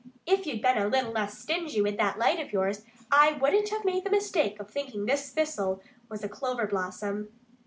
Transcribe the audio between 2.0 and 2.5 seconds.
light